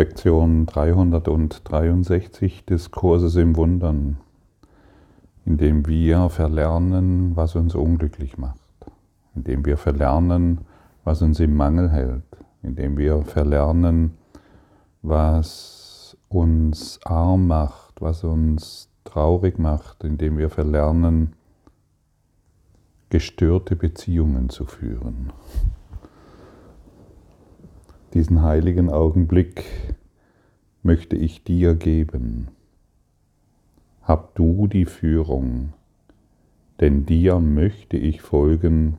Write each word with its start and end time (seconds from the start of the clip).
Lektion 0.00 0.64
363 0.64 2.64
des 2.64 2.90
Kurses 2.90 3.36
im 3.36 3.54
Wundern, 3.54 4.16
in 5.44 5.58
dem 5.58 5.86
wir 5.86 6.30
verlernen, 6.30 7.36
was 7.36 7.54
uns 7.54 7.74
unglücklich 7.74 8.38
macht, 8.38 8.56
in 9.34 9.44
dem 9.44 9.66
wir 9.66 9.76
verlernen, 9.76 10.62
was 11.04 11.20
uns 11.20 11.38
im 11.38 11.54
Mangel 11.54 11.90
hält, 11.90 12.24
in 12.62 12.76
dem 12.76 12.96
wir 12.96 13.20
verlernen, 13.24 14.16
was 15.02 16.16
uns 16.30 16.98
arm 17.04 17.46
macht, 17.46 18.00
was 18.00 18.24
uns 18.24 18.88
traurig 19.04 19.58
macht, 19.58 20.02
in 20.02 20.16
dem 20.16 20.38
wir 20.38 20.48
verlernen, 20.48 21.34
gestörte 23.10 23.76
Beziehungen 23.76 24.48
zu 24.48 24.64
führen 24.64 25.30
diesen 28.14 28.42
heiligen 28.42 28.90
Augenblick 28.90 29.64
möchte 30.82 31.16
ich 31.16 31.44
dir 31.44 31.74
geben. 31.74 32.48
Hab 34.02 34.34
du 34.34 34.66
die 34.66 34.86
Führung, 34.86 35.72
denn 36.80 37.06
dir 37.06 37.38
möchte 37.38 37.96
ich 37.96 38.22
folgen, 38.22 38.96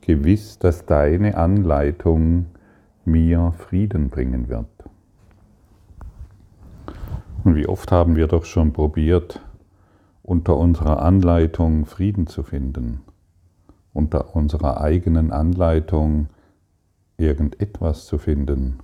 gewiss, 0.00 0.58
dass 0.58 0.84
deine 0.84 1.36
Anleitung 1.36 2.46
mir 3.04 3.54
Frieden 3.56 4.10
bringen 4.10 4.48
wird. 4.48 4.66
Und 7.44 7.56
wie 7.56 7.66
oft 7.66 7.90
haben 7.90 8.16
wir 8.16 8.26
doch 8.26 8.44
schon 8.44 8.72
probiert, 8.72 9.40
unter 10.22 10.56
unserer 10.56 11.02
Anleitung 11.02 11.86
Frieden 11.86 12.26
zu 12.26 12.42
finden, 12.42 13.00
unter 13.92 14.36
unserer 14.36 14.80
eigenen 14.80 15.32
Anleitung 15.32 16.28
irgendetwas 17.22 18.06
zu 18.06 18.18
finden. 18.18 18.80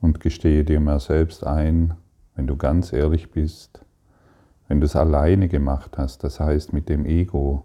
Und 0.00 0.20
gestehe 0.20 0.64
dir 0.64 0.80
mal 0.80 1.00
selbst 1.00 1.44
ein, 1.44 1.94
wenn 2.36 2.46
du 2.46 2.56
ganz 2.56 2.92
ehrlich 2.92 3.30
bist, 3.32 3.84
wenn 4.68 4.80
du 4.80 4.86
es 4.86 4.94
alleine 4.94 5.48
gemacht 5.48 5.98
hast, 5.98 6.22
das 6.22 6.38
heißt 6.38 6.72
mit 6.72 6.88
dem 6.88 7.04
Ego, 7.04 7.64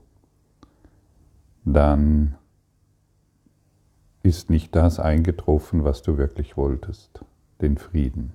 dann 1.63 2.35
ist 4.23 4.49
nicht 4.49 4.75
das 4.75 4.99
eingetroffen, 4.99 5.83
was 5.83 6.01
du 6.01 6.17
wirklich 6.17 6.57
wolltest, 6.57 7.23
den 7.61 7.77
Frieden. 7.77 8.33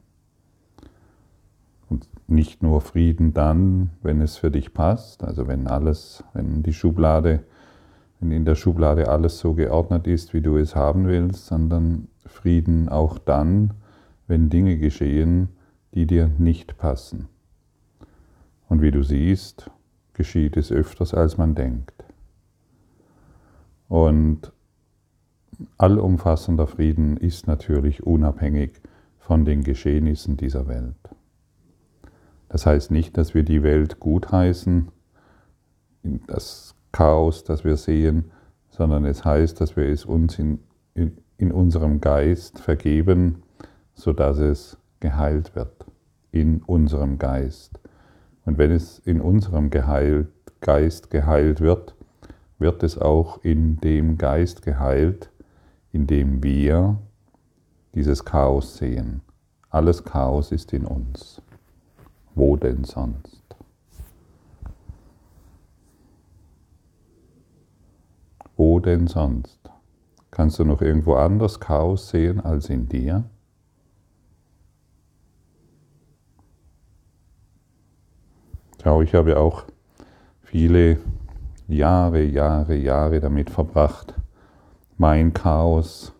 Und 1.88 2.06
nicht 2.28 2.62
nur 2.62 2.82
Frieden 2.82 3.32
dann, 3.32 3.90
wenn 4.02 4.20
es 4.20 4.36
für 4.36 4.50
dich 4.50 4.74
passt, 4.74 5.24
also 5.24 5.48
wenn 5.48 5.66
alles, 5.66 6.22
wenn 6.34 6.62
die 6.62 6.74
Schublade 6.74 7.42
wenn 8.20 8.32
in 8.32 8.44
der 8.44 8.54
Schublade 8.54 9.08
alles 9.08 9.38
so 9.38 9.54
geordnet 9.54 10.06
ist, 10.06 10.34
wie 10.34 10.40
du 10.40 10.56
es 10.56 10.74
haben 10.74 11.06
willst, 11.06 11.46
sondern 11.46 12.08
Frieden 12.26 12.88
auch 12.88 13.18
dann, 13.18 13.74
wenn 14.26 14.50
Dinge 14.50 14.76
geschehen, 14.78 15.48
die 15.94 16.06
dir 16.06 16.30
nicht 16.38 16.76
passen. 16.78 17.28
Und 18.68 18.82
wie 18.82 18.90
du 18.90 19.02
siehst, 19.02 19.70
geschieht 20.12 20.56
es 20.56 20.70
öfters, 20.70 21.14
als 21.14 21.38
man 21.38 21.54
denkt. 21.54 22.04
Und 23.88 24.52
allumfassender 25.78 26.66
Frieden 26.66 27.16
ist 27.16 27.46
natürlich 27.46 28.02
unabhängig 28.02 28.80
von 29.18 29.44
den 29.44 29.62
Geschehnissen 29.62 30.36
dieser 30.36 30.66
Welt. 30.68 30.96
Das 32.48 32.66
heißt 32.66 32.90
nicht, 32.90 33.16
dass 33.16 33.34
wir 33.34 33.42
die 33.42 33.62
Welt 33.62 34.00
gutheißen, 34.00 34.88
das 36.26 36.74
Chaos, 36.92 37.44
das 37.44 37.64
wir 37.64 37.76
sehen, 37.76 38.30
sondern 38.70 39.04
es 39.04 39.24
heißt, 39.24 39.60
dass 39.60 39.76
wir 39.76 39.86
es 39.86 40.04
uns 40.04 40.38
in, 40.38 40.60
in, 40.94 41.18
in 41.36 41.52
unserem 41.52 42.00
Geist 42.00 42.58
vergeben, 42.58 43.42
sodass 43.94 44.38
es 44.38 44.78
geheilt 45.00 45.54
wird. 45.54 45.86
In 46.30 46.62
unserem 46.62 47.18
Geist. 47.18 47.80
Und 48.44 48.58
wenn 48.58 48.70
es 48.70 48.98
in 48.98 49.20
unserem 49.20 49.70
geheilt, 49.70 50.28
Geist 50.60 51.10
geheilt 51.10 51.60
wird, 51.60 51.94
wird 52.58 52.82
es 52.82 52.98
auch 52.98 53.42
in 53.42 53.78
dem 53.78 54.18
Geist 54.18 54.62
geheilt, 54.62 55.30
in 55.92 56.06
dem 56.06 56.42
wir 56.42 56.98
dieses 57.94 58.24
Chaos 58.24 58.76
sehen. 58.76 59.22
Alles 59.70 60.04
Chaos 60.04 60.52
ist 60.52 60.72
in 60.72 60.84
uns. 60.84 61.42
Wo 62.34 62.56
denn 62.56 62.84
sonst? 62.84 63.37
Denn 68.80 69.06
sonst? 69.06 69.58
Kannst 70.30 70.58
du 70.58 70.64
noch 70.64 70.82
irgendwo 70.82 71.14
anders 71.14 71.58
Chaos 71.58 72.10
sehen 72.10 72.40
als 72.40 72.68
in 72.68 72.88
dir? 72.88 73.24
Schau, 78.82 79.02
ich 79.02 79.14
habe 79.14 79.38
auch 79.38 79.64
viele 80.42 80.98
Jahre, 81.66 82.22
Jahre, 82.22 82.76
Jahre 82.76 83.20
damit 83.20 83.50
verbracht, 83.50 84.14
mein 84.96 85.32
Chaos 85.32 86.12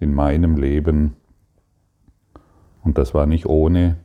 in 0.00 0.14
meinem 0.14 0.56
Leben, 0.56 1.16
und 2.82 2.96
das 2.96 3.12
war 3.12 3.26
nicht 3.26 3.46
ohne, 3.46 3.96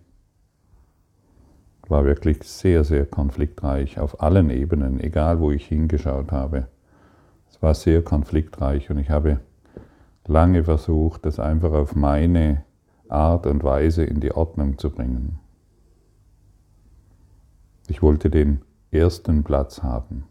war 1.88 2.06
wirklich 2.06 2.44
sehr, 2.44 2.84
sehr 2.84 3.06
konfliktreich 3.06 4.00
auf 4.00 4.22
allen 4.22 4.50
Ebenen, 4.50 5.00
egal 5.00 5.40
wo 5.40 5.52
ich 5.52 5.68
hingeschaut 5.68 6.32
habe 6.32 6.68
war 7.64 7.74
sehr 7.74 8.04
konfliktreich 8.04 8.90
und 8.90 8.98
ich 8.98 9.10
habe 9.10 9.40
lange 10.28 10.66
versucht, 10.66 11.26
das 11.26 11.40
einfach 11.40 11.72
auf 11.72 11.96
meine 11.96 12.64
Art 13.08 13.48
und 13.48 13.64
Weise 13.64 14.04
in 14.04 14.20
die 14.20 14.34
Ordnung 14.34 14.78
zu 14.78 14.92
bringen. 14.92 15.40
Ich 17.88 18.02
wollte 18.02 18.30
den 18.30 18.62
ersten 18.92 19.44
Platz 19.44 19.82
haben. 19.82 20.26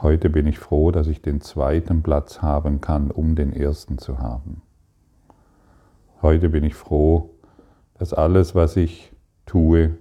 Heute 0.00 0.28
bin 0.30 0.46
ich 0.46 0.58
froh, 0.58 0.90
dass 0.90 1.06
ich 1.06 1.22
den 1.22 1.40
zweiten 1.40 2.02
Platz 2.02 2.42
haben 2.42 2.80
kann, 2.80 3.10
um 3.10 3.34
den 3.34 3.52
ersten 3.52 3.98
zu 3.98 4.18
haben. 4.18 4.60
Heute 6.20 6.50
bin 6.50 6.64
ich 6.64 6.74
froh, 6.74 7.30
dass 7.94 8.12
alles, 8.12 8.54
was 8.54 8.76
ich 8.76 9.12
tue, 9.46 9.96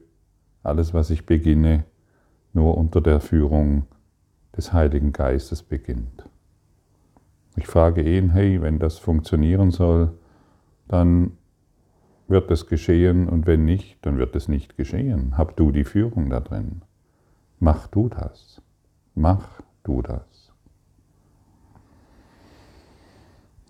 alles, 0.64 0.94
was 0.94 1.10
ich 1.10 1.26
beginne, 1.26 1.86
nur 2.54 2.78
unter 2.78 3.00
der 3.00 3.22
Führung 3.22 3.86
des 4.56 4.74
Heiligen 4.74 5.12
Geistes 5.12 5.64
beginnt. 5.64 6.28
Ich 7.56 7.68
frage 7.68 8.02
ihn, 8.02 8.30
hey, 8.30 8.62
wenn 8.62 8.80
das 8.80 8.98
funktionieren 8.98 9.72
soll, 9.72 10.14
dann 10.88 11.38
wird 12.28 12.50
es 12.50 12.68
geschehen 12.68 13.28
und 13.28 13.46
wenn 13.46 13.66
nicht, 13.66 14.06
dann 14.06 14.18
wird 14.18 14.36
es 14.36 14.48
nicht 14.48 14.78
geschehen. 14.78 15.38
Hab 15.38 15.58
du 15.58 15.72
die 15.72 15.84
Führung 15.84 16.30
da 16.30 16.40
drin. 16.40 16.82
Mach 17.60 17.88
du 17.88 18.10
das. 18.10 18.62
Mach 19.14 19.62
du 19.84 20.02
das. 20.02 20.54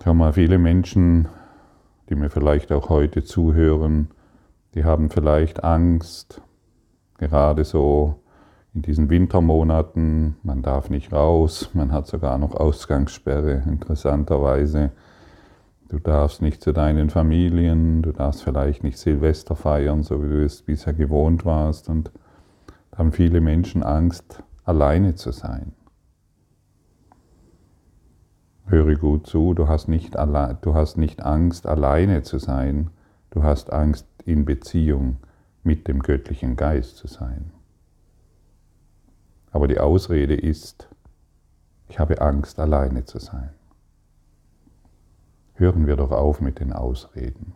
Schau 0.04 0.14
mal, 0.14 0.34
viele 0.34 0.58
Menschen, 0.58 1.28
die 2.10 2.16
mir 2.16 2.30
vielleicht 2.30 2.72
auch 2.72 2.90
heute 2.90 3.24
zuhören, 3.24 4.10
die 4.74 4.86
haben 4.86 5.10
vielleicht 5.10 5.64
Angst, 5.64 6.42
gerade 7.18 7.66
so 7.66 8.21
in 8.74 8.82
diesen 8.82 9.10
Wintermonaten, 9.10 10.36
man 10.44 10.62
darf 10.62 10.90
nicht 10.90 11.12
raus, 11.12 11.70
man 11.74 11.92
hat 11.92 12.08
sogar 12.08 12.38
noch 12.38 12.56
Ausgangssperre, 12.56 13.64
interessanterweise. 13.68 14.92
Du 15.90 16.00
darfst 16.00 16.42
nicht 16.42 16.64
zu 16.64 16.72
deinen 16.72 17.10
Familien, 17.10 18.02
du 18.02 18.14
darfst 18.14 18.44
vielleicht 18.44 18.84
nicht 18.84 18.98
Silvester 18.98 19.58
feiern, 19.58 20.04
so 20.04 20.24
wie 20.24 20.30
du 20.30 20.46
es 20.46 20.62
bisher 20.62 20.94
gewohnt 20.94 21.44
warst. 21.44 21.90
Und 21.90 22.12
da 22.92 23.00
haben 23.00 23.12
viele 23.12 23.42
Menschen 23.42 23.84
Angst, 23.84 24.42
alleine 24.64 25.16
zu 25.16 25.32
sein. 25.32 25.74
Höre 28.68 28.96
gut 28.96 29.28
zu, 29.28 29.54
du 29.54 29.68
hast 29.68 29.90
nicht, 29.90 30.16
du 30.16 30.74
hast 30.74 30.98
nicht 30.98 31.24
Angst, 31.24 31.68
alleine 31.68 32.24
zu 32.24 32.38
sein, 32.38 32.90
du 33.32 33.44
hast 33.44 33.74
Angst, 33.74 34.08
in 34.24 34.46
Beziehung 34.46 35.18
mit 35.64 35.90
dem 35.90 36.00
göttlichen 36.00 36.56
Geist 36.56 36.96
zu 36.96 37.08
sein. 37.08 37.52
Aber 39.52 39.68
die 39.68 39.80
Ausrede 39.80 40.36
ist, 40.36 40.88
ich 41.90 42.00
habe 42.00 42.22
Angst, 42.22 42.60
alleine 42.60 43.06
zu 43.06 43.20
sein. 43.20 43.50
Hören 45.54 45.88
wir 45.88 45.98
doch 45.98 46.12
auf 46.12 46.42
mit 46.42 46.60
den 46.60 46.74
Ausreden. 46.74 47.54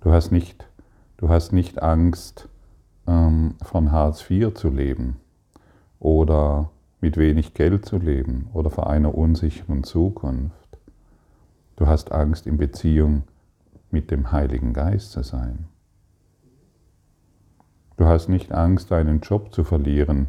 Du 0.00 0.10
hast 0.10 0.32
nicht, 0.32 0.66
du 1.18 1.28
hast 1.28 1.52
nicht 1.52 1.82
Angst, 1.82 2.48
ähm, 3.06 3.54
von 3.62 3.92
Hartz 3.92 4.28
IV 4.28 4.54
zu 4.54 4.68
leben 4.68 5.16
oder 6.00 6.70
mit 7.00 7.16
wenig 7.16 7.54
Geld 7.54 7.84
zu 7.84 7.98
leben 7.98 8.48
oder 8.52 8.70
vor 8.70 8.88
einer 8.88 9.14
unsicheren 9.14 9.84
Zukunft. 9.84 10.78
Du 11.76 11.86
hast 11.86 12.12
Angst, 12.12 12.46
in 12.46 12.56
Beziehung 12.56 13.24
mit 13.90 14.10
dem 14.10 14.32
Heiligen 14.32 14.72
Geist 14.72 15.12
zu 15.12 15.22
sein. 15.22 15.68
Du 18.02 18.08
hast 18.08 18.28
nicht 18.28 18.50
Angst, 18.50 18.90
deinen 18.90 19.20
Job 19.20 19.54
zu 19.54 19.62
verlieren 19.62 20.26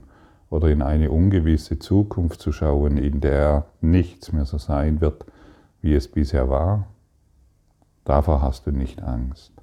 oder 0.52 0.68
in 0.68 0.84
eine 0.84 1.10
ungewisse 1.10 1.80
Zukunft 1.80 2.40
zu 2.40 2.52
schauen, 2.52 2.98
in 2.98 3.20
der 3.20 3.66
nichts 3.82 4.32
mehr 4.32 4.46
so 4.46 4.60
sein 4.60 5.02
wird, 5.02 5.26
wie 5.82 5.96
es 5.96 6.08
bisher 6.08 6.52
war. 6.52 6.86
Davor 8.06 8.44
hast 8.44 8.68
du 8.68 8.72
nicht 8.72 9.02
Angst. 9.02 9.54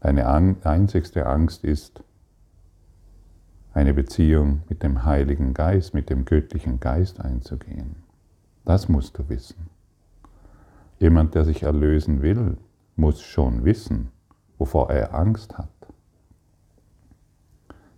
Deine 0.00 0.28
einzigste 0.28 1.24
Angst 1.24 1.64
ist 1.64 2.04
eine 3.72 3.94
Beziehung 3.94 4.60
mit 4.68 4.82
dem 4.82 5.06
Heiligen 5.06 5.54
Geist, 5.54 5.94
mit 5.94 6.10
dem 6.10 6.26
göttlichen 6.26 6.80
Geist 6.80 7.18
einzugehen. 7.18 7.96
Das 8.66 8.90
musst 8.90 9.16
du 9.16 9.26
wissen. 9.30 9.70
Jemand, 10.98 11.34
der 11.34 11.46
sich 11.46 11.62
erlösen 11.62 12.20
will, 12.20 12.58
muss 12.94 13.22
schon 13.22 13.64
wissen, 13.64 14.10
wovor 14.58 14.90
er 14.90 15.14
Angst 15.14 15.56
hat. 15.56 15.70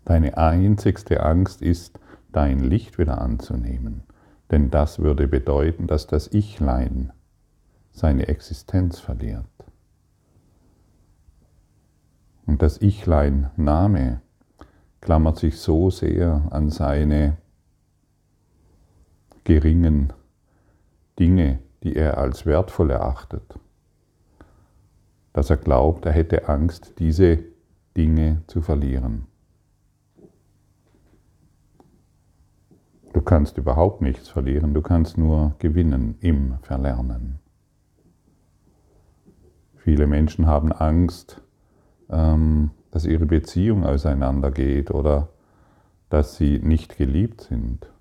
Deine 0.08 0.38
einzigste 0.38 1.22
Angst 1.22 1.60
ist, 1.60 2.00
dein 2.32 2.60
Licht 2.60 2.96
wieder 2.96 3.20
anzunehmen, 3.20 4.04
denn 4.50 4.70
das 4.70 5.00
würde 5.00 5.28
bedeuten, 5.28 5.86
dass 5.86 6.06
das 6.06 6.32
Ichlein 6.32 7.12
seine 7.90 8.26
Existenz 8.26 9.00
verliert. 9.00 9.44
Und 12.46 12.62
das 12.62 12.80
Ichlein 12.80 13.50
Name 13.56 14.22
klammert 15.02 15.36
sich 15.36 15.60
so 15.60 15.90
sehr 15.90 16.40
an 16.52 16.70
seine 16.70 17.36
geringen 19.44 20.14
Dinge, 21.18 21.58
die 21.82 21.94
er 21.94 22.16
als 22.16 22.46
wertvoll 22.46 22.92
erachtet, 22.92 23.58
dass 25.34 25.50
er 25.50 25.58
glaubt, 25.58 26.06
er 26.06 26.12
hätte 26.12 26.48
Angst, 26.48 26.94
diese 26.98 27.44
Dinge 27.94 28.40
zu 28.46 28.62
verlieren. 28.62 29.27
Du 33.18 33.24
kannst 33.24 33.58
überhaupt 33.58 34.00
nichts 34.00 34.28
verlieren, 34.28 34.74
du 34.74 34.80
kannst 34.80 35.18
nur 35.18 35.56
gewinnen 35.58 36.14
im 36.20 36.56
Verlernen. 36.62 37.40
Viele 39.74 40.06
Menschen 40.06 40.46
haben 40.46 40.70
Angst, 40.70 41.42
ähm, 42.10 42.70
dass 42.92 43.06
ihre 43.06 43.26
Beziehung 43.26 43.84
auseinandergeht 43.84 44.92
oder 44.92 45.30
dass 46.10 46.36
sie 46.36 46.60
nicht 46.60 46.96
geliebt 46.96 47.40
sind. 47.40 47.92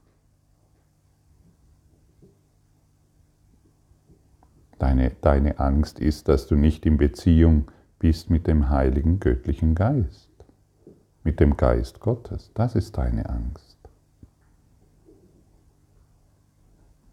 Deine, 4.77 5.13
deine 5.21 5.59
Angst 5.59 5.97
ist, 5.97 6.27
dass 6.27 6.45
du 6.45 6.55
nicht 6.55 6.85
in 6.85 6.97
Beziehung 6.97 7.71
bist 7.97 8.29
mit 8.29 8.45
dem 8.45 8.69
heiligen 8.69 9.19
göttlichen 9.19 9.73
Geist, 9.73 10.29
mit 11.23 11.39
dem 11.39 11.57
Geist 11.57 12.01
Gottes. 12.01 12.51
Das 12.53 12.75
ist 12.75 12.99
deine 12.99 13.27
Angst. 13.27 13.76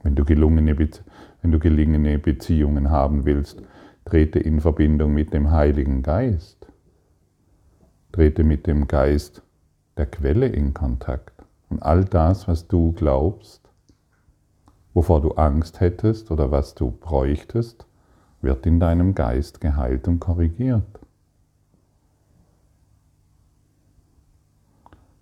Wenn 0.05 0.15
du 0.15 0.25
gelungene, 0.25 0.79
wenn 0.79 1.51
du 1.51 1.59
gelingene 1.59 2.19
Beziehungen 2.19 2.91
haben 2.91 3.25
willst, 3.25 3.63
trete 4.05 4.39
in 4.39 4.61
Verbindung 4.61 5.15
mit 5.15 5.33
dem 5.33 5.51
Heiligen 5.51 6.03
Geist. 6.03 6.67
Trete 8.13 8.45
mit 8.45 8.67
dem 8.67 8.87
Geist 8.87 9.43
der 9.97 10.05
Quelle 10.05 10.47
in 10.47 10.75
Kontakt. 10.75 11.43
Und 11.71 11.83
all 11.83 12.05
das, 12.05 12.47
was 12.47 12.69
du 12.69 12.93
glaubst, 12.93 13.63
wovor 14.93 15.23
du 15.23 15.33
Angst 15.33 15.81
hättest 15.81 16.31
oder 16.31 16.51
was 16.51 16.75
du 16.75 16.91
bräuchtest, 16.91 17.87
wird 18.43 18.67
in 18.67 18.79
deinem 18.81 19.15
Geist 19.15 19.63
geheilt 19.63 20.07
und 20.07 20.21
korrigiert. 20.21 21.01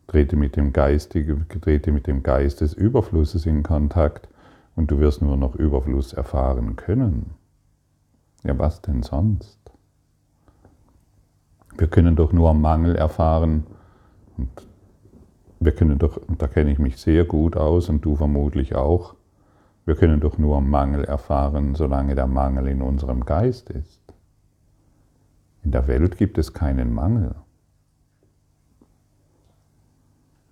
Trete 0.08 0.34
mit 0.34 0.56
dem, 0.56 0.72
Geistige, 0.72 1.46
trete 1.60 1.92
mit 1.92 2.08
dem 2.08 2.24
Geist 2.24 2.60
des 2.60 2.74
Überflusses 2.74 3.46
in 3.46 3.62
Kontakt 3.62 4.28
und 4.76 4.90
du 4.90 4.98
wirst 4.98 5.22
nur 5.22 5.36
noch 5.36 5.54
Überfluss 5.54 6.12
erfahren 6.12 6.76
können. 6.76 7.34
Ja, 8.44 8.58
was 8.58 8.82
denn 8.82 9.02
sonst? 9.02 9.58
Wir 11.76 11.88
können 11.88 12.16
doch 12.16 12.32
nur 12.32 12.52
Mangel 12.54 12.96
erfahren 12.96 13.66
und 14.36 14.50
wir 15.60 15.72
können 15.72 15.98
doch, 15.98 16.16
und 16.16 16.42
da 16.42 16.48
kenne 16.48 16.72
ich 16.72 16.78
mich 16.78 16.96
sehr 16.96 17.24
gut 17.24 17.56
aus 17.56 17.88
und 17.88 18.04
du 18.04 18.16
vermutlich 18.16 18.74
auch, 18.74 19.14
wir 19.84 19.96
können 19.96 20.20
doch 20.20 20.38
nur 20.38 20.60
Mangel 20.60 21.04
erfahren, 21.04 21.74
solange 21.74 22.14
der 22.14 22.26
Mangel 22.26 22.68
in 22.68 22.82
unserem 22.82 23.24
Geist 23.24 23.70
ist. 23.70 24.00
In 25.62 25.70
der 25.70 25.86
Welt 25.86 26.16
gibt 26.16 26.38
es 26.38 26.52
keinen 26.52 26.92
Mangel. 26.92 27.34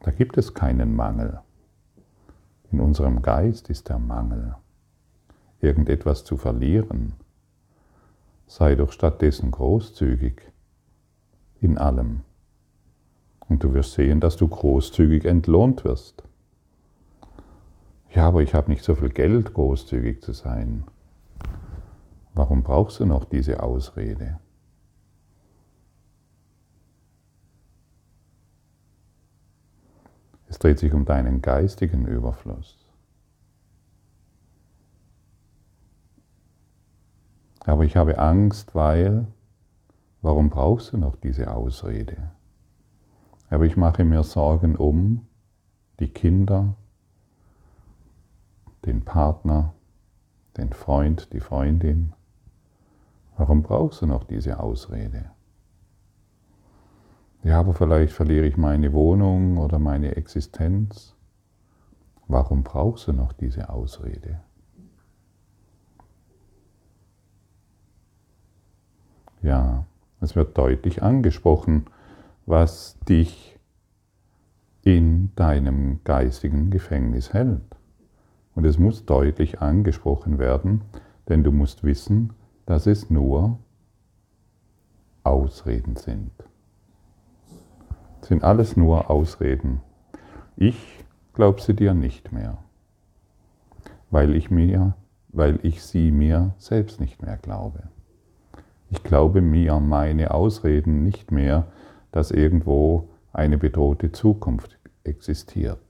Da 0.01 0.11
gibt 0.11 0.39
es 0.39 0.55
keinen 0.55 0.95
Mangel. 0.95 1.41
In 2.73 2.81
unserem 2.81 3.23
Geist 3.23 3.69
ist 3.69 3.89
der 3.89 3.99
Mangel. 3.99 4.55
Irgendetwas 5.61 6.25
zu 6.25 6.37
verlieren. 6.37 7.15
Sei 8.47 8.75
doch 8.75 8.93
stattdessen 8.93 9.51
großzügig 9.51 10.43
in 11.61 11.79
allem. 11.79 12.21
Und 13.49 13.65
du 13.65 13.75
wirst 13.75 13.95
sehen, 13.95 14.21
dass 14.21 14.37
du 14.37 14.47
großzügig 14.47 15.25
entlohnt 15.25 15.85
wirst. 15.85 16.23
Ja, 18.13 18.27
aber 18.29 18.43
ich 18.43 18.55
habe 18.55 18.71
nicht 18.71 18.85
so 18.85 18.95
viel 18.95 19.11
Geld, 19.11 19.55
großzügig 19.55 20.23
zu 20.23 20.33
sein. 20.33 20.85
Warum 22.35 22.63
brauchst 22.63 23.01
du 23.01 23.07
noch 23.07 23.25
diese 23.25 23.63
Ausrede? 23.63 24.39
Es 30.51 30.59
dreht 30.59 30.81
sich 30.81 30.93
um 30.93 31.05
deinen 31.05 31.43
geistigen 31.43 32.07
Überfluss. 32.07 32.77
Aber 37.65 37.85
ich 37.85 37.97
habe 37.97 38.19
Angst, 38.19 38.75
weil, 38.75 39.29
warum 40.23 40.51
brauchst 40.51 40.93
du 40.93 40.99
noch 40.99 41.15
diese 41.15 41.55
Ausrede? 41.55 42.33
Aber 43.49 43.65
ich 43.65 43.77
mache 43.77 44.05
mir 44.05 44.25
Sorgen 44.25 44.75
um 44.75 45.29
die 46.01 46.09
Kinder, 46.09 46.75
den 48.85 49.05
Partner, 49.05 49.73
den 50.57 50.73
Freund, 50.73 51.33
die 51.33 51.41
Freundin. 51.41 52.13
Warum 53.37 53.63
brauchst 53.63 54.03
du 54.03 54.07
noch 54.07 54.25
diese 54.25 54.59
Ausrede? 54.59 55.31
Ja, 57.43 57.61
aber 57.61 57.73
vielleicht 57.73 58.13
verliere 58.13 58.47
ich 58.47 58.57
meine 58.57 58.93
Wohnung 58.93 59.57
oder 59.57 59.79
meine 59.79 60.17
Existenz. 60.17 61.15
Warum 62.29 62.63
brauchst 62.63 63.09
du 63.09 63.13
noch 63.13 63.33
diese 63.33 63.71
Ausrede? 63.71 64.41
Ja, 69.43 69.87
es 70.21 70.37
wird 70.37 70.57
deutlich 70.59 71.03
angesprochen, 71.03 71.87
was 72.45 72.99
dich 73.09 73.59
in 74.83 75.35
deinem 75.35 76.01
geistigen 76.05 76.71
Gefängnis 76.71 77.33
hält. 77.33 77.77
Und 78.55 78.67
es 78.67 78.79
muss 78.79 79.07
deutlich 79.07 79.61
angesprochen 79.63 80.39
werden, 80.39 80.83
denn 81.29 81.43
du 81.43 81.53
musst 81.53 81.85
wissen, 81.85 82.35
dass 82.67 82.87
es 82.87 83.09
nur 83.09 83.59
Ausreden 85.23 85.97
sind. 85.97 86.33
Sind 88.31 88.45
alles 88.45 88.77
nur 88.77 89.11
Ausreden. 89.11 89.81
Ich 90.57 91.05
glaube 91.35 91.61
sie 91.61 91.75
dir 91.75 91.95
nicht 91.95 92.31
mehr, 92.31 92.59
weil 94.13 94.37
ich 94.37 94.53
mir, 94.53 94.95
weil 95.31 95.59
ich 95.65 95.83
sie 95.83 96.13
mir 96.13 96.55
selbst 96.57 97.01
nicht 97.01 97.21
mehr 97.23 97.39
glaube. 97.39 97.83
Ich 98.89 99.03
glaube 99.03 99.41
mir 99.41 99.81
meine 99.81 100.33
Ausreden 100.33 101.03
nicht 101.03 101.33
mehr, 101.33 101.67
dass 102.13 102.31
irgendwo 102.31 103.09
eine 103.33 103.59
bedrohte 103.59 104.13
Zukunft 104.13 104.79
existiert. 105.03 105.81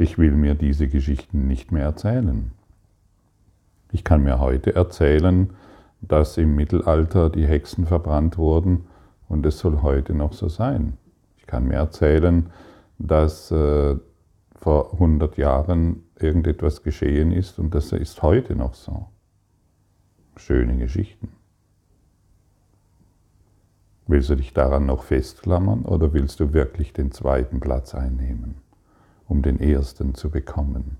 Ich 0.00 0.18
will 0.18 0.32
mir 0.32 0.56
diese 0.56 0.88
Geschichten 0.88 1.46
nicht 1.46 1.70
mehr 1.70 1.84
erzählen. 1.84 2.50
Ich 3.92 4.02
kann 4.02 4.24
mir 4.24 4.40
heute 4.40 4.74
erzählen, 4.74 5.50
dass 6.00 6.36
im 6.36 6.56
Mittelalter 6.56 7.30
die 7.30 7.46
Hexen 7.46 7.86
verbrannt 7.86 8.38
wurden 8.38 8.86
und 9.32 9.44
es 9.46 9.58
soll 9.58 9.82
heute 9.82 10.14
noch 10.14 10.32
so 10.32 10.48
sein. 10.48 10.96
Ich 11.36 11.46
kann 11.46 11.66
mir 11.66 11.74
erzählen, 11.74 12.50
dass 12.98 13.50
äh, 13.50 13.96
vor 14.54 14.92
100 14.92 15.36
Jahren 15.36 16.04
irgendetwas 16.18 16.82
geschehen 16.82 17.32
ist 17.32 17.58
und 17.58 17.74
das 17.74 17.90
ist 17.92 18.22
heute 18.22 18.54
noch 18.54 18.74
so. 18.74 19.08
Schöne 20.36 20.76
Geschichten. 20.76 21.30
Willst 24.06 24.30
du 24.30 24.36
dich 24.36 24.52
daran 24.52 24.86
noch 24.86 25.02
festklammern 25.02 25.84
oder 25.84 26.12
willst 26.12 26.38
du 26.40 26.52
wirklich 26.52 26.92
den 26.92 27.10
zweiten 27.10 27.60
Platz 27.60 27.94
einnehmen? 27.94 28.62
um 29.32 29.40
den 29.40 29.60
ersten 29.60 30.14
zu 30.14 30.28
bekommen? 30.28 30.98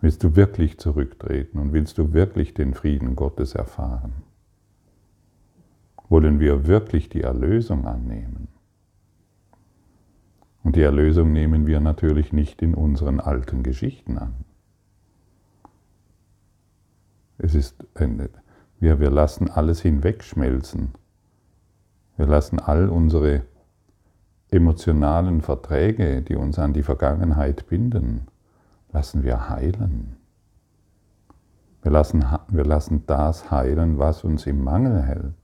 Willst 0.00 0.22
du 0.22 0.36
wirklich 0.36 0.78
zurücktreten 0.78 1.58
und 1.58 1.72
willst 1.72 1.98
du 1.98 2.12
wirklich 2.12 2.54
den 2.54 2.74
Frieden 2.74 3.16
Gottes 3.16 3.56
erfahren? 3.56 4.12
Wollen 6.08 6.40
wir 6.40 6.66
wirklich 6.66 7.08
die 7.08 7.22
Erlösung 7.22 7.86
annehmen? 7.86 8.48
Und 10.62 10.76
die 10.76 10.82
Erlösung 10.82 11.32
nehmen 11.32 11.66
wir 11.66 11.80
natürlich 11.80 12.32
nicht 12.32 12.62
in 12.62 12.74
unseren 12.74 13.20
alten 13.20 13.62
Geschichten 13.62 14.18
an. 14.18 14.34
Es 17.38 17.54
ist 17.54 17.84
wir, 18.78 19.00
wir 19.00 19.10
lassen 19.10 19.50
alles 19.50 19.80
hinwegschmelzen. 19.80 20.92
Wir 22.16 22.26
lassen 22.26 22.58
all 22.58 22.88
unsere 22.88 23.42
emotionalen 24.50 25.40
Verträge, 25.42 26.22
die 26.22 26.36
uns 26.36 26.58
an 26.58 26.72
die 26.72 26.82
Vergangenheit 26.82 27.66
binden, 27.68 28.26
lassen 28.92 29.22
wir 29.22 29.48
heilen. 29.48 30.16
Wir 31.82 31.92
lassen, 31.92 32.24
wir 32.48 32.64
lassen 32.64 33.04
das 33.06 33.50
heilen, 33.50 33.98
was 33.98 34.24
uns 34.24 34.46
im 34.46 34.62
Mangel 34.62 35.02
hält. 35.02 35.34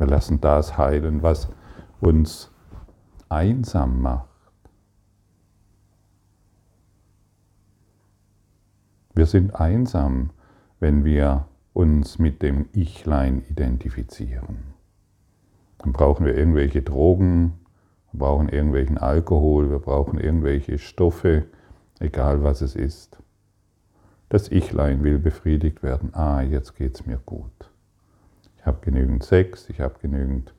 Wir 0.00 0.06
lassen 0.06 0.40
das 0.40 0.78
heilen, 0.78 1.22
was 1.22 1.50
uns 2.00 2.50
einsam 3.28 4.00
macht. 4.00 4.30
Wir 9.14 9.26
sind 9.26 9.54
einsam, 9.54 10.30
wenn 10.78 11.04
wir 11.04 11.48
uns 11.74 12.18
mit 12.18 12.40
dem 12.40 12.70
Ichlein 12.72 13.42
identifizieren. 13.50 14.72
Dann 15.76 15.92
brauchen 15.92 16.24
wir 16.24 16.34
irgendwelche 16.34 16.80
Drogen, 16.80 17.60
wir 18.12 18.20
brauchen 18.20 18.48
irgendwelchen 18.48 18.96
Alkohol, 18.96 19.68
wir 19.68 19.80
brauchen 19.80 20.18
irgendwelche 20.18 20.78
Stoffe, 20.78 21.44
egal 21.98 22.42
was 22.42 22.62
es 22.62 22.74
ist. 22.74 23.18
Das 24.30 24.50
Ichlein 24.50 25.04
will 25.04 25.18
befriedigt 25.18 25.82
werden. 25.82 26.14
Ah, 26.14 26.40
jetzt 26.40 26.74
geht 26.74 26.94
es 26.98 27.04
mir 27.04 27.18
gut. 27.18 27.69
Ich 28.60 28.66
habe 28.66 28.78
genügend 28.82 29.24
Sex, 29.24 29.70
ich 29.70 29.80
habe 29.80 29.94
genügend 30.02 30.52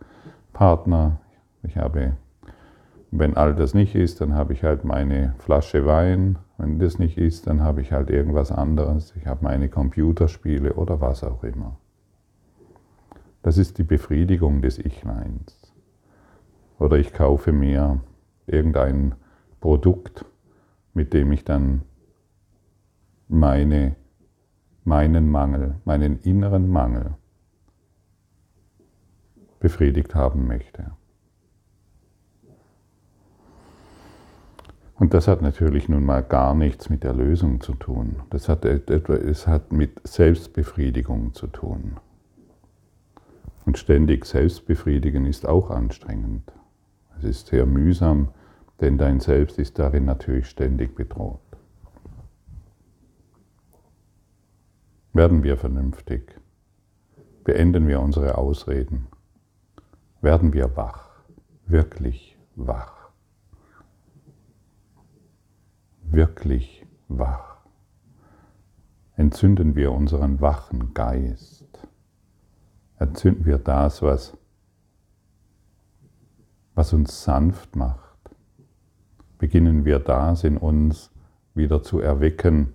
Partner, 0.54 1.20
ich 1.62 1.78
habe, 1.78 2.14
wenn 3.12 3.38
all 3.38 3.54
das 3.54 3.76
nicht 3.76 3.94
ist, 3.94 4.22
dann 4.22 4.34
habe 4.34 4.54
ich 4.54 4.64
halt 4.64 4.84
meine 4.84 5.36
Flasche 5.38 5.86
Wein. 5.86 6.40
Wenn 6.58 6.80
das 6.80 6.98
nicht 6.98 7.20
ist, 7.20 7.46
dann 7.46 7.62
habe 7.62 7.82
ich 7.82 7.92
halt 7.92 8.10
irgendwas 8.10 8.52
anderes. 8.52 9.14
Ich 9.18 9.28
habe 9.28 9.44
meine 9.44 9.70
Computerspiele 9.70 10.74
oder 10.74 11.00
was 11.00 11.24
auch 11.24 11.44
immer. 11.44 11.78
Das 13.44 13.60
ist 13.60 13.78
die 13.78 13.84
Befriedigung 13.84 14.64
des 14.64 14.80
Ichleins. 14.80 15.72
Oder 16.80 16.98
ich 16.98 17.14
kaufe 17.14 17.52
mir 17.52 18.00
irgendein 18.48 19.14
Produkt, 19.60 20.26
mit 20.96 21.14
dem 21.14 21.32
ich 21.32 21.46
dann 21.46 21.84
meine, 23.28 23.96
meinen 24.84 25.30
Mangel, 25.30 25.76
meinen 25.86 26.20
inneren 26.22 26.68
Mangel 26.68 27.16
befriedigt 29.62 30.14
haben 30.14 30.48
möchte. 30.48 30.92
Und 34.96 35.16
das 35.16 35.28
hat 35.28 35.42
natürlich 35.42 35.90
nun 35.90 36.06
mal 36.06 36.22
gar 36.22 36.54
nichts 36.54 36.90
mit 36.90 37.04
der 37.04 37.14
Lösung 37.14 37.62
zu 37.62 37.74
tun. 37.74 38.18
Das 38.30 38.50
hat, 38.50 38.66
es 38.66 39.48
hat 39.48 39.72
mit 39.72 40.00
Selbstbefriedigung 40.06 41.34
zu 41.34 41.48
tun. 41.48 41.98
Und 43.66 43.78
ständig 43.78 44.26
Selbstbefriedigen 44.26 45.26
ist 45.26 45.48
auch 45.48 45.72
anstrengend. 45.72 46.52
Es 47.18 47.24
ist 47.24 47.48
sehr 47.48 47.66
mühsam, 47.66 48.30
denn 48.80 48.98
dein 48.98 49.20
Selbst 49.20 49.58
ist 49.60 49.80
darin 49.80 50.06
natürlich 50.06 50.48
ständig 50.48 50.96
bedroht. 50.96 51.40
Werden 55.14 55.44
wir 55.44 55.58
vernünftig? 55.58 56.40
Beenden 57.44 57.88
wir 57.88 58.02
unsere 58.02 58.38
Ausreden? 58.38 59.08
Werden 60.22 60.54
wir 60.54 60.76
wach? 60.76 61.10
Wirklich 61.66 62.38
wach? 62.56 63.10
Wirklich 66.04 66.86
wach? 67.08 67.58
Entzünden 69.16 69.76
wir 69.76 69.92
unseren 69.92 70.42
wachen 70.42 70.94
Geist? 70.94 71.62
entzünden 73.02 73.46
wir 73.46 73.58
das, 73.58 74.04
was, 74.04 74.38
was 76.76 76.94
uns 76.94 77.24
sanft 77.24 77.76
macht. 77.76 78.20
Beginnen 79.40 79.86
wir 79.86 79.98
das 79.98 80.44
in 80.44 80.56
uns 80.56 81.12
wieder 81.56 81.82
zu 81.82 82.00
erwecken, 82.00 82.74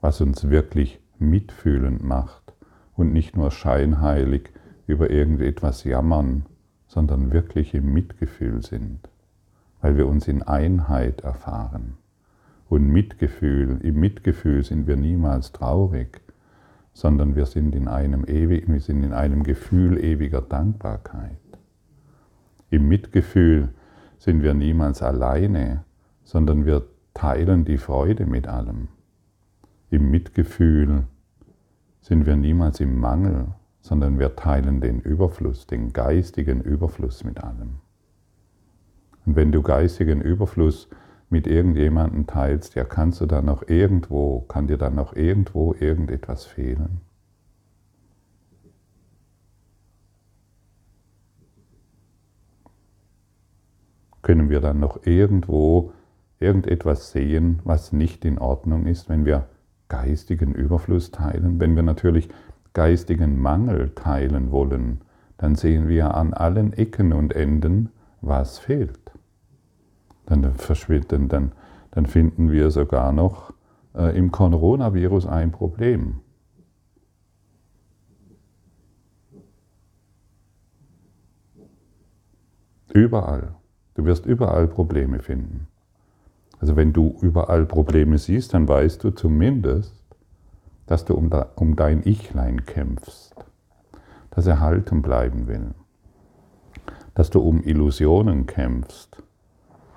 was 0.00 0.20
uns 0.20 0.50
wirklich 0.50 1.00
mitfühlend 1.18 2.04
macht 2.04 2.54
und 2.94 3.12
nicht 3.12 3.36
nur 3.36 3.50
scheinheilig 3.50 4.52
über 4.86 5.10
irgendetwas 5.10 5.84
jammern, 5.84 6.46
sondern 6.86 7.32
wirklich 7.32 7.74
im 7.74 7.92
Mitgefühl 7.92 8.62
sind, 8.62 9.00
weil 9.80 9.96
wir 9.96 10.06
uns 10.06 10.28
in 10.28 10.42
Einheit 10.42 11.22
erfahren. 11.22 11.94
Und 12.68 12.88
Mitgefühl, 12.88 13.78
im 13.82 14.00
Mitgefühl 14.00 14.64
sind 14.64 14.86
wir 14.86 14.96
niemals 14.96 15.52
traurig, 15.52 16.20
sondern 16.92 17.34
wir 17.36 17.46
sind 17.46 17.74
in 17.74 17.88
einem, 17.88 18.24
ewig, 18.26 18.68
wir 18.68 18.80
sind 18.80 19.02
in 19.02 19.12
einem 19.12 19.42
Gefühl 19.42 19.98
ewiger 20.02 20.40
Dankbarkeit. 20.40 21.38
Im 22.70 22.88
Mitgefühl 22.88 23.70
sind 24.18 24.42
wir 24.42 24.54
niemals 24.54 25.02
alleine, 25.02 25.84
sondern 26.22 26.64
wir 26.64 26.86
teilen 27.12 27.64
die 27.64 27.78
Freude 27.78 28.26
mit 28.26 28.46
allem. 28.46 28.88
Im 29.90 30.10
Mitgefühl 30.10 31.04
sind 32.00 32.26
wir 32.26 32.36
niemals 32.36 32.80
im 32.80 32.98
Mangel, 32.98 33.46
sondern 33.84 34.18
wir 34.18 34.34
teilen 34.34 34.80
den 34.80 34.98
Überfluss, 35.00 35.66
den 35.66 35.92
geistigen 35.92 36.62
Überfluss 36.62 37.22
mit 37.22 37.44
allem. 37.44 37.80
Und 39.26 39.36
wenn 39.36 39.52
du 39.52 39.60
geistigen 39.60 40.22
Überfluss 40.22 40.88
mit 41.28 41.46
irgendjemandem 41.46 42.26
teilst, 42.26 42.76
ja, 42.76 42.84
kannst 42.84 43.20
du 43.20 43.26
dann 43.26 43.44
noch 43.44 43.68
irgendwo, 43.68 44.40
kann 44.48 44.68
dir 44.68 44.78
dann 44.78 44.94
noch 44.94 45.14
irgendwo 45.14 45.74
irgendetwas 45.74 46.46
fehlen? 46.46 47.02
Können 54.22 54.48
wir 54.48 54.60
dann 54.60 54.80
noch 54.80 55.04
irgendwo 55.04 55.92
irgendetwas 56.40 57.10
sehen, 57.10 57.60
was 57.64 57.92
nicht 57.92 58.24
in 58.24 58.38
Ordnung 58.38 58.86
ist, 58.86 59.10
wenn 59.10 59.26
wir 59.26 59.46
geistigen 59.88 60.54
Überfluss 60.54 61.10
teilen? 61.10 61.60
Wenn 61.60 61.76
wir 61.76 61.82
natürlich 61.82 62.30
geistigen 62.74 63.40
Mangel 63.40 63.90
teilen 63.94 64.50
wollen, 64.50 65.00
dann 65.38 65.54
sehen 65.54 65.88
wir 65.88 66.14
an 66.14 66.34
allen 66.34 66.72
Ecken 66.74 67.12
und 67.12 67.34
Enden, 67.34 67.90
was 68.20 68.58
fehlt 68.58 69.04
dann 70.26 70.54
verschwinden, 70.54 71.28
dann, 71.28 71.52
dann 71.90 72.06
finden 72.06 72.50
wir 72.50 72.70
sogar 72.70 73.12
noch 73.12 73.52
äh, 73.94 74.16
im 74.16 74.30
Coronavirus 74.30 75.26
ein 75.26 75.52
Problem. 75.52 76.20
Überall. 82.92 83.54
Du 83.94 84.04
wirst 84.04 84.24
überall 84.24 84.68
Probleme 84.68 85.20
finden. 85.20 85.66
Also 86.60 86.76
wenn 86.76 86.92
du 86.92 87.16
überall 87.20 87.66
Probleme 87.66 88.18
siehst, 88.18 88.54
dann 88.54 88.68
weißt 88.68 89.02
du 89.02 89.10
zumindest, 89.10 90.03
dass 90.86 91.04
du 91.04 91.14
um, 91.14 91.76
dein 91.76 92.02
Ichlein 92.04 92.66
kämpfst, 92.66 93.34
das 94.30 94.46
erhalten 94.46 95.02
bleiben 95.02 95.46
will, 95.46 95.74
dass 97.14 97.30
du 97.30 97.40
um 97.40 97.62
Illusionen 97.62 98.46
kämpfst, 98.46 99.22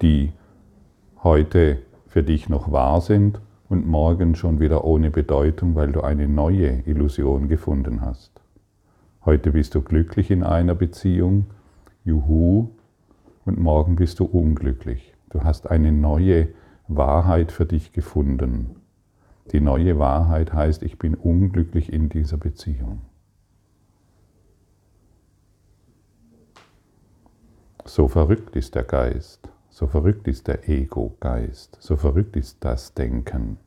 die 0.02 0.32
heute 1.24 1.80
für 2.08 2.24
dich 2.24 2.50
noch 2.50 2.72
wahr 2.72 3.02
sind 3.02 3.42
und 3.70 3.86
morgen 3.86 4.36
schon 4.36 4.60
wieder 4.60 4.86
ohne 4.86 5.12
Bedeutung, 5.12 5.76
weil 5.76 5.92
du 5.92 6.02
eine 6.02 6.28
neue 6.28 6.84
Illusion 6.86 7.48
gefunden 7.50 8.02
hast. 8.02 8.32
Heute 9.26 9.52
bist 9.52 9.76
du 9.76 9.82
glücklich 9.82 10.32
in 10.32 10.44
einer 10.44 10.76
Beziehung, 10.76 11.48
juhu, 12.06 12.70
und 13.44 13.60
morgen 13.60 13.96
bist 13.96 14.20
du 14.20 14.26
unglücklich. 14.26 15.14
Du 15.30 15.44
hast 15.44 15.70
eine 15.72 15.92
neue 15.92 16.50
Wahrheit 16.88 17.52
für 17.52 17.66
dich 17.66 17.94
gefunden. 17.94 18.76
Die 19.52 19.62
neue 19.62 19.98
Wahrheit 19.98 20.54
heißt, 20.54 20.84
ich 20.84 20.98
bin 20.98 21.16
unglücklich 21.16 21.92
in 21.92 22.10
dieser 22.10 22.38
Beziehung. 22.38 23.02
So 27.86 28.08
verrückt 28.08 28.56
ist 28.56 28.76
der 28.76 28.84
Geist. 28.84 29.50
So 29.78 29.86
verrückt 29.86 30.28
ist 30.28 30.48
der 30.48 30.68
Ego-Geist, 30.68 31.78
so 31.80 31.98
verrückt 31.98 32.36
ist 32.36 32.66
das 32.66 32.96
Denken. 32.96 33.58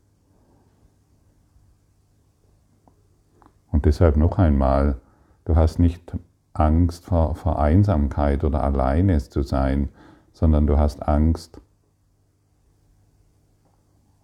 Und 3.70 3.84
deshalb 3.84 4.16
noch 4.16 4.36
einmal, 4.36 5.00
du 5.44 5.54
hast 5.54 5.78
nicht 5.78 6.18
Angst 6.52 7.04
vor, 7.04 7.36
vor 7.36 7.60
Einsamkeit 7.60 8.42
oder 8.42 8.64
alleine 8.64 9.18
zu 9.20 9.42
sein, 9.42 9.88
sondern 10.32 10.66
du 10.66 10.78
hast 10.78 11.06
Angst 11.06 11.60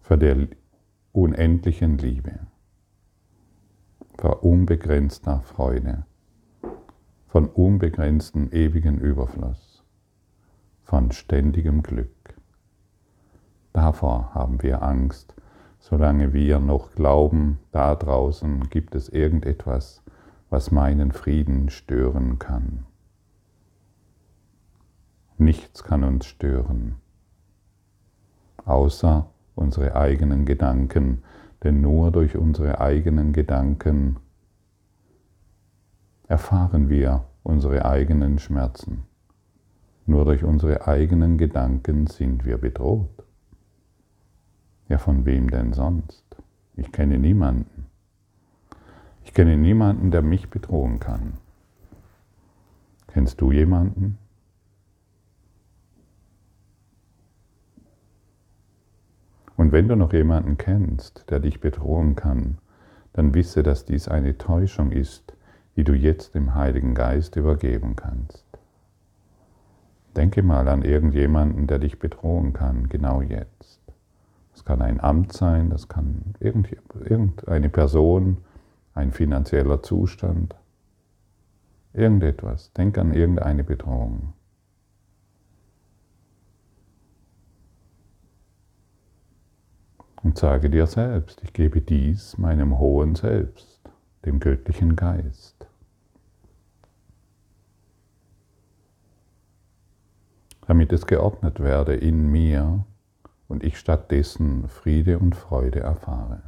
vor 0.01 0.17
der 0.17 0.49
unendlichen 1.17 1.97
Liebe, 1.97 2.41
vor 4.19 4.45
unbegrenzter 4.45 5.41
Freude, 5.41 6.05
von 7.27 7.49
unbegrenztem 7.49 8.53
ewigen 8.53 8.99
Überfluss 8.99 9.83
von 10.83 11.13
ständigem 11.13 11.83
Glück. 11.83 12.37
Davor 13.73 14.35
haben 14.35 14.63
wir 14.63 14.83
Angst, 14.83 15.35
solange 15.79 16.35
wir 16.35 16.59
noch 16.59 16.93
glauben, 16.93 17.61
da 17.73 17.95
draußen 17.95 18.69
gibt 18.69 18.95
es 18.95 19.09
irgendetwas, 19.09 20.03
was 20.51 20.71
meinen 20.71 21.13
Frieden 21.13 21.71
stören 21.71 22.39
kann. 22.39 22.85
Nichts 25.39 25.83
kann 25.83 26.05
uns 26.05 26.27
stören, 26.27 26.97
außer 28.67 29.31
unsere 29.57 29.97
eigenen 29.97 30.45
Gedanken, 30.45 31.25
denn 31.65 31.81
nur 31.81 32.13
durch 32.13 32.37
unsere 32.37 32.81
eigenen 32.81 33.33
Gedanken 33.33 34.19
erfahren 36.29 36.89
wir 36.89 37.25
unsere 37.43 37.85
eigenen 37.85 38.39
Schmerzen. 38.39 39.05
Nur 40.07 40.25
durch 40.25 40.45
unsere 40.45 40.87
eigenen 40.87 41.39
Gedanken 41.39 42.07
sind 42.07 42.45
wir 42.45 42.59
bedroht. 42.59 43.25
Ja, 44.89 44.99
von 44.99 45.25
wem 45.25 45.51
denn 45.51 45.73
sonst? 45.73 46.25
Ich 46.77 46.93
kenne 46.93 47.19
niemanden. 47.19 47.87
Ich 49.25 49.35
kenne 49.35 49.57
niemanden, 49.57 50.13
der 50.13 50.23
mich 50.23 50.49
bedrohen 50.51 51.01
kann. 51.01 51.35
Kennst 53.09 53.41
du 53.41 53.51
jemanden? 53.51 54.19
Und 59.67 59.73
wenn 59.73 59.89
du 59.89 59.97
noch 59.97 60.13
jemanden 60.13 60.59
kennst, 60.59 61.29
der 61.29 61.41
dich 61.41 61.61
bedrohen 61.61 62.15
kann, 62.15 62.59
dann 63.15 63.35
wisse, 63.35 63.65
dass 63.65 63.85
dies 63.85 64.07
eine 64.07 64.39
Täuschung 64.39 64.93
ist, 64.93 65.35
die 65.75 65.83
du 65.83 65.93
jetzt 65.93 66.37
dem 66.37 66.55
Heiligen 66.55 66.95
Geist 66.95 67.35
übergeben 67.35 67.97
kannst. 67.97 68.47
Denke 70.15 70.45
mal 70.45 70.69
an 70.69 70.83
irgendjemanden, 70.83 71.67
der 71.67 71.81
dich 71.81 71.99
bedrohen 71.99 72.53
kann, 72.53 72.89
genau 72.89 73.23
jetzt. 73.23 73.81
Das 74.53 74.65
kann 74.65 74.81
ein 74.83 75.01
Amt 75.01 75.33
sein, 75.33 75.69
das 75.69 75.89
kann 75.89 76.37
irgendeine 76.39 77.69
Person, 77.69 78.37
ein 78.95 79.11
finanzieller 79.11 79.83
Zustand, 79.83 80.55
irgendetwas. 81.93 82.73
Denk 82.75 82.99
an 82.99 83.13
irgendeine 83.13 83.65
Bedrohung. 83.65 84.33
Und 90.26 90.37
sage 90.37 90.71
dir 90.71 90.88
selbst, 90.88 91.40
ich 91.45 91.52
gebe 91.52 91.80
dies 91.80 92.37
meinem 92.37 92.80
hohen 92.80 93.14
Selbst, 93.14 93.78
dem 94.25 94.40
göttlichen 94.40 94.97
Geist. 94.97 95.68
Damit 100.66 100.92
es 100.92 101.06
geordnet 101.06 101.61
werde 101.61 101.95
in 101.95 102.26
mir 102.28 102.85
und 103.47 103.62
ich 103.62 103.78
stattdessen 103.78 104.66
Friede 104.66 105.21
und 105.21 105.37
Freude 105.37 105.78
erfahre. 105.78 106.42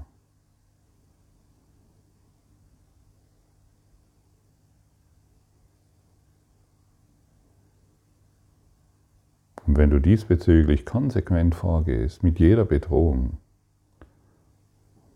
Und 9.66 9.78
wenn 9.78 9.90
du 9.90 10.00
diesbezüglich 10.00 10.84
konsequent 10.84 11.54
vorgehst, 11.54 12.24
mit 12.24 12.40
jeder 12.40 12.64
Bedrohung, 12.64 13.38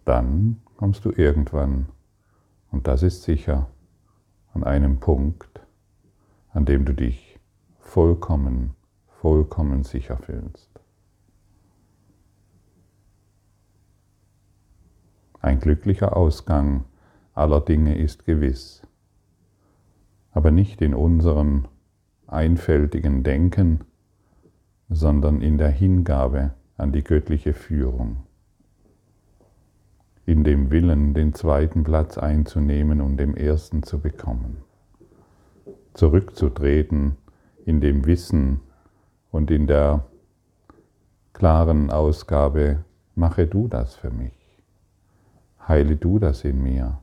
dann 0.05 0.61
kommst 0.77 1.05
du 1.05 1.11
irgendwann, 1.11 1.87
und 2.71 2.87
das 2.87 3.03
ist 3.03 3.23
sicher, 3.23 3.69
an 4.55 4.65
einem 4.65 4.99
Punkt, 5.01 5.61
an 6.51 6.65
dem 6.65 6.85
du 6.85 6.93
dich 6.95 7.39
vollkommen, 7.79 8.75
vollkommen 9.07 9.85
sicher 9.85 10.17
fühlst. 10.19 10.71
Ein 15.41 15.59
glücklicher 15.59 16.17
Ausgang 16.17 16.85
aller 17.35 17.61
Dinge 17.61 17.97
ist 17.97 18.25
gewiss, 18.25 18.83
aber 20.31 20.51
nicht 20.51 20.83
in 20.83 20.95
unserem 20.95 21.67
einfältigen 22.27 23.23
Denken, 23.23 23.81
sondern 24.89 25.41
in 25.41 25.59
der 25.59 25.71
Hingabe 25.71 26.55
an 26.77 26.93
die 26.93 27.03
göttliche 27.03 27.55
Führung 27.55 28.25
in 30.25 30.45
dem 30.45 30.71
Willen, 30.71 31.15
den 31.15 31.35
zweiten 31.35 31.83
Platz 31.83 32.19
einzunehmen 32.19 33.01
und 33.01 33.17
den 33.17 33.37
ersten 33.37 33.83
zu 33.83 34.01
bekommen. 34.01 34.59
Zurückzutreten 35.95 37.17
in 37.65 37.81
dem 37.81 38.07
Wissen 38.07 38.61
und 39.31 39.51
in 39.51 39.67
der 39.67 40.05
klaren 41.33 41.91
Ausgabe, 41.91 42.85
mache 43.15 43.47
du 43.47 43.69
das 43.69 43.95
für 43.95 44.11
mich, 44.11 44.63
heile 45.67 45.97
du 45.97 46.19
das 46.19 46.45
in 46.45 46.63
mir, 46.63 47.01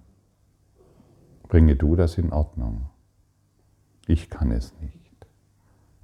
bringe 1.48 1.76
du 1.76 1.96
das 1.96 2.18
in 2.18 2.32
Ordnung. 2.32 2.90
Ich 4.08 4.30
kann 4.30 4.52
es 4.52 4.74
nicht. 4.80 5.28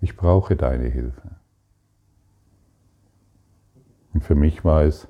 Ich 0.02 0.16
brauche 0.16 0.56
deine 0.56 0.88
Hilfe. 0.88 1.38
Und 4.14 4.24
für 4.24 4.36
mich 4.36 4.64
war 4.64 4.84
es 4.84 5.08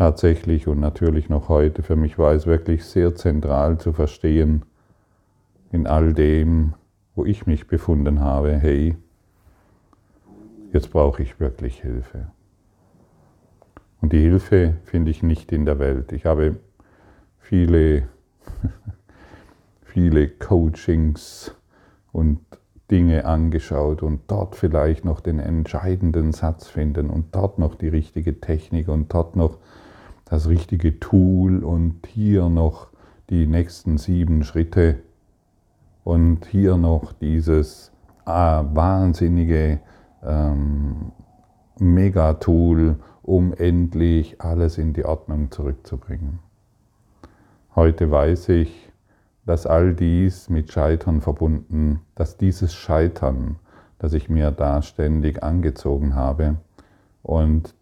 tatsächlich 0.00 0.66
und 0.66 0.80
natürlich 0.80 1.28
noch 1.28 1.50
heute, 1.50 1.82
für 1.82 1.94
mich 1.94 2.18
war 2.18 2.32
es 2.32 2.46
wirklich 2.46 2.86
sehr 2.86 3.14
zentral 3.14 3.76
zu 3.76 3.92
verstehen, 3.92 4.64
in 5.72 5.86
all 5.86 6.14
dem, 6.14 6.72
wo 7.14 7.26
ich 7.26 7.46
mich 7.46 7.66
befunden 7.66 8.20
habe, 8.20 8.56
hey, 8.56 8.96
jetzt 10.72 10.90
brauche 10.90 11.22
ich 11.22 11.38
wirklich 11.38 11.82
Hilfe. 11.82 12.30
Und 14.00 14.14
die 14.14 14.20
Hilfe 14.20 14.78
finde 14.84 15.10
ich 15.10 15.22
nicht 15.22 15.52
in 15.52 15.66
der 15.66 15.78
Welt. 15.78 16.12
Ich 16.12 16.24
habe 16.24 16.56
viele, 17.38 18.08
viele 19.82 20.30
Coachings 20.30 21.54
und 22.10 22.40
Dinge 22.90 23.26
angeschaut 23.26 24.02
und 24.02 24.22
dort 24.28 24.56
vielleicht 24.56 25.04
noch 25.04 25.20
den 25.20 25.40
entscheidenden 25.40 26.32
Satz 26.32 26.68
finden 26.68 27.10
und 27.10 27.34
dort 27.34 27.58
noch 27.58 27.74
die 27.74 27.88
richtige 27.88 28.40
Technik 28.40 28.88
und 28.88 29.12
dort 29.12 29.36
noch 29.36 29.58
das 30.30 30.48
richtige 30.48 31.00
Tool 31.00 31.64
und 31.64 32.06
hier 32.06 32.48
noch 32.48 32.86
die 33.30 33.46
nächsten 33.46 33.98
sieben 33.98 34.44
Schritte 34.44 35.00
und 36.04 36.46
hier 36.46 36.76
noch 36.76 37.12
dieses 37.12 37.90
ah, 38.24 38.64
wahnsinnige 38.72 39.80
ähm, 40.22 41.10
Megatool, 41.80 42.96
um 43.22 43.52
endlich 43.52 44.40
alles 44.40 44.78
in 44.78 44.92
die 44.92 45.04
Ordnung 45.04 45.50
zurückzubringen. 45.50 46.38
Heute 47.74 48.10
weiß 48.10 48.50
ich, 48.50 48.92
dass 49.46 49.66
all 49.66 49.94
dies 49.94 50.48
mit 50.48 50.70
Scheitern 50.70 51.20
verbunden, 51.22 52.02
dass 52.14 52.36
dieses 52.36 52.72
Scheitern, 52.72 53.56
das 53.98 54.12
ich 54.12 54.28
mir 54.28 54.52
da 54.52 54.80
ständig 54.82 55.42
angezogen 55.42 56.14
habe 56.14 56.56
und 57.22 57.74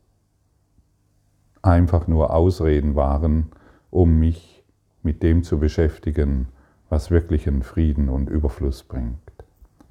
einfach 1.62 2.06
nur 2.06 2.32
Ausreden 2.34 2.94
waren, 2.94 3.50
um 3.90 4.18
mich 4.18 4.64
mit 5.02 5.22
dem 5.22 5.42
zu 5.42 5.58
beschäftigen, 5.58 6.48
was 6.88 7.10
wirklichen 7.10 7.62
Frieden 7.62 8.08
und 8.08 8.28
Überfluss 8.30 8.82
bringt, 8.82 9.32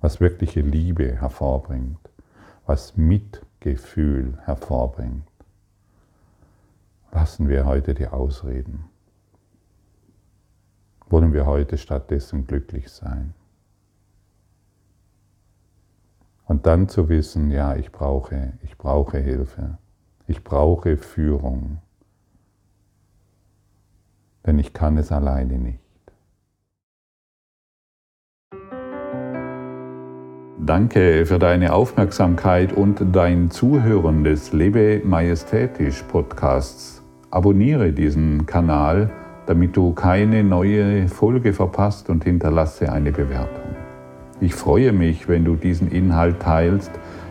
was 0.01 0.19
wirkliche 0.19 0.61
Liebe 0.61 1.15
hervorbringt, 1.19 1.99
was 2.65 2.97
Mitgefühl 2.97 4.37
hervorbringt. 4.45 5.27
Lassen 7.11 7.47
wir 7.47 7.65
heute 7.65 7.93
die 7.93 8.07
Ausreden. 8.07 8.85
Wollen 11.09 11.33
wir 11.33 11.45
heute 11.45 11.77
stattdessen 11.77 12.47
glücklich 12.47 12.89
sein? 12.89 13.33
Und 16.45 16.65
dann 16.65 16.89
zu 16.89 17.09
wissen, 17.09 17.51
ja, 17.51 17.75
ich 17.75 17.91
brauche, 17.91 18.53
ich 18.61 18.77
brauche 18.77 19.17
Hilfe. 19.17 19.77
Ich 20.29 20.43
brauche 20.43 20.97
Führung, 20.97 21.77
denn 24.45 24.59
ich 24.59 24.73
kann 24.73 24.97
es 24.97 25.09
alleine 25.09 25.57
nicht. 25.57 25.79
Danke 30.59 31.25
für 31.25 31.39
deine 31.39 31.71
Aufmerksamkeit 31.71 32.73
und 32.73 33.01
dein 33.13 33.49
Zuhören 33.51 34.25
des 34.25 34.51
Lebe 34.51 35.01
Majestätisch 35.05 36.03
Podcasts. 36.03 37.01
Abonniere 37.31 37.93
diesen 37.93 38.45
Kanal, 38.45 39.09
damit 39.45 39.77
du 39.77 39.93
keine 39.93 40.43
neue 40.43 41.07
Folge 41.07 41.53
verpasst 41.53 42.09
und 42.09 42.25
hinterlasse 42.25 42.91
eine 42.91 43.13
Bewertung. 43.13 43.77
Ich 44.41 44.55
freue 44.55 44.91
mich, 44.91 45.29
wenn 45.29 45.45
du 45.45 45.55
diesen 45.55 45.89
Inhalt 45.89 46.41
teilst, 46.41 46.91